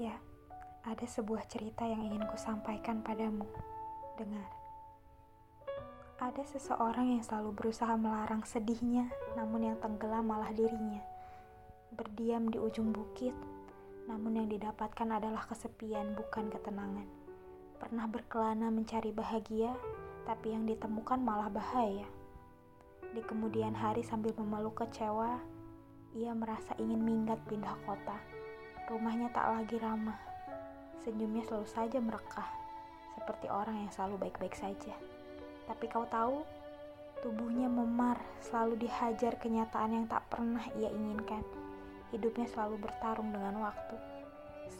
Ya, 0.00 0.16
ada 0.80 1.04
sebuah 1.04 1.44
cerita 1.44 1.84
yang 1.84 2.00
ingin 2.00 2.24
ku 2.24 2.32
sampaikan 2.40 3.04
padamu. 3.04 3.44
Dengar. 4.16 4.48
Ada 6.16 6.40
seseorang 6.56 7.12
yang 7.12 7.20
selalu 7.20 7.52
berusaha 7.52 8.00
melarang 8.00 8.40
sedihnya, 8.48 9.12
namun 9.36 9.68
yang 9.68 9.76
tenggelam 9.76 10.24
malah 10.24 10.56
dirinya. 10.56 11.04
Berdiam 11.92 12.48
di 12.48 12.56
ujung 12.56 12.96
bukit, 12.96 13.36
namun 14.08 14.40
yang 14.40 14.48
didapatkan 14.48 15.04
adalah 15.04 15.44
kesepian, 15.44 16.16
bukan 16.16 16.48
ketenangan. 16.48 17.04
Pernah 17.76 18.08
berkelana 18.08 18.72
mencari 18.72 19.12
bahagia, 19.12 19.76
tapi 20.24 20.56
yang 20.56 20.64
ditemukan 20.64 21.20
malah 21.20 21.52
bahaya. 21.52 22.08
Di 23.12 23.20
kemudian 23.20 23.76
hari 23.76 24.00
sambil 24.00 24.32
memeluk 24.32 24.80
kecewa, 24.80 25.44
ia 26.16 26.32
merasa 26.32 26.72
ingin 26.80 27.04
minggat 27.04 27.36
pindah 27.44 27.76
kota. 27.84 28.39
Rumahnya 28.90 29.30
tak 29.30 29.46
lagi 29.54 29.78
ramah. 29.78 30.18
Senyumnya 31.06 31.46
selalu 31.46 31.68
saja 31.70 32.02
merekah, 32.02 32.50
seperti 33.14 33.46
orang 33.46 33.86
yang 33.86 33.90
selalu 33.94 34.26
baik-baik 34.26 34.58
saja. 34.58 34.98
Tapi 35.70 35.86
kau 35.86 36.10
tahu, 36.10 36.42
tubuhnya 37.22 37.70
memar, 37.70 38.18
selalu 38.42 38.82
dihajar 38.82 39.38
kenyataan 39.38 39.94
yang 39.94 40.06
tak 40.10 40.26
pernah 40.26 40.66
ia 40.74 40.90
inginkan. 40.90 41.46
Hidupnya 42.10 42.50
selalu 42.50 42.82
bertarung 42.82 43.30
dengan 43.30 43.62
waktu. 43.62 43.94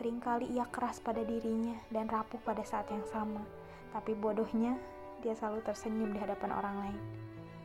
Seringkali 0.00 0.56
ia 0.56 0.64
keras 0.72 1.04
pada 1.04 1.20
dirinya 1.20 1.76
dan 1.92 2.08
rapuh 2.08 2.40
pada 2.40 2.64
saat 2.64 2.88
yang 2.88 3.04
sama. 3.12 3.44
Tapi 3.92 4.16
bodohnya, 4.16 4.80
dia 5.20 5.36
selalu 5.36 5.60
tersenyum 5.68 6.16
di 6.16 6.18
hadapan 6.24 6.56
orang 6.56 6.76
lain. 6.80 7.00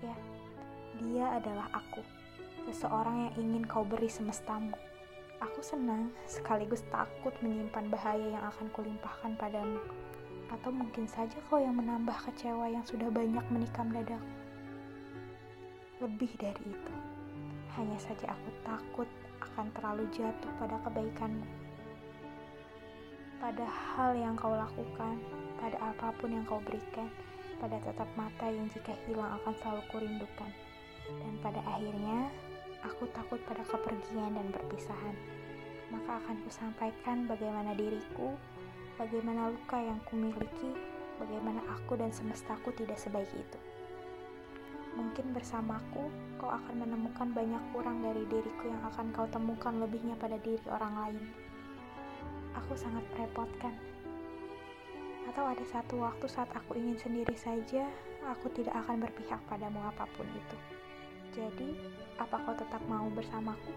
Ya, 0.03 0.16
dia 1.00 1.25
adalah 1.39 1.72
aku, 1.72 2.03
seseorang 2.67 3.31
yang 3.31 3.34
ingin 3.48 3.64
kau 3.64 3.88
beri 3.88 4.12
semestamu. 4.12 4.75
Aku 5.43 5.59
senang, 5.59 6.07
sekaligus 6.23 6.88
takut 6.88 7.35
menyimpan 7.43 7.91
bahaya 7.91 8.31
yang 8.31 8.43
akan 8.47 8.71
kulimpahkan 8.71 9.36
padamu. 9.36 9.83
Atau 10.47 10.72
mungkin 10.72 11.03
saja 11.03 11.35
kau 11.52 11.59
yang 11.59 11.75
menambah 11.75 12.16
kecewa 12.23 12.72
yang 12.72 12.85
sudah 12.88 13.11
banyak 13.11 13.44
menikam 13.52 13.91
dadaku. 13.91 14.31
Lebih 16.00 16.31
dari 16.39 16.63
itu, 16.63 16.95
hanya 17.75 18.00
saja 18.00 18.31
aku 18.31 18.50
takut 18.63 19.09
akan 19.44 19.67
terlalu 19.75 20.08
jatuh 20.16 20.52
pada 20.63 20.80
kebaikanmu. 20.88 21.47
Pada 23.44 23.67
hal 23.67 24.16
yang 24.16 24.39
kau 24.39 24.55
lakukan, 24.55 25.19
pada 25.59 25.75
apa 25.83 26.16
pun 26.23 26.31
yang 26.31 26.47
kau 26.47 26.63
berikan, 26.63 27.11
pada 27.59 27.83
tatap 27.83 28.07
mata 28.16 28.47
yang 28.47 28.72
jika 28.72 28.95
hilang 29.03 29.35
akan 29.44 29.52
selalu 29.59 29.83
kurindukan. 29.91 30.52
Dan 31.19 31.35
pada 31.44 31.59
akhirnya, 31.67 32.31
aku 33.04 33.20
takut 33.20 33.42
pada 33.44 33.68
kepergian 33.68 34.32
dan 34.32 34.48
perpisahan. 34.56 35.12
Maka 35.92 36.23
akan 36.23 36.40
kusampaikan 36.48 37.28
bagaimana 37.28 37.76
diriku 37.76 38.32
bagaimana 38.96 39.52
luka 39.52 39.76
yang 39.76 40.00
kumiliki, 40.08 40.72
bagaimana 41.20 41.59
aku 41.68 42.00
dan 42.00 42.16
semestaku 42.16 42.72
tidak 42.80 42.96
sebaik 42.96 43.28
itu. 43.36 43.59
Mungkin 44.96 45.36
bersamaku, 45.36 46.08
kau 46.40 46.48
akan 46.48 46.88
menemukan 46.88 47.28
banyak 47.36 47.59
kurang 47.76 48.00
dari 48.00 48.24
diriku 48.31 48.72
yang 48.72 48.80
akan 48.88 49.12
kau 49.12 49.28
temukan 49.28 49.76
lebihnya 49.84 50.16
pada 50.16 50.40
diri 50.40 50.64
orang 50.72 50.96
lain. 50.96 51.24
Aku 52.56 52.72
sangat 52.80 53.04
merepotkan. 53.12 53.76
Atau 55.28 55.44
ada 55.44 55.66
satu 55.68 56.00
waktu 56.00 56.24
saat 56.31 56.48
aku 56.56 56.80
ingin 56.80 56.96
sendiri 56.96 57.36
saja, 57.36 57.84
aku 58.31 58.48
tidak 58.56 58.80
akan 58.88 59.04
berpihak 59.04 59.44
padamu 59.52 59.84
apa 59.92 60.08
pun 60.16 60.30
itu. 60.31 60.58
Jadi, 61.34 61.73
apa 62.22 62.38
kau 62.45 62.53
tetap 62.53 62.78
mau 62.86 63.09
bersamaku? 63.09 63.73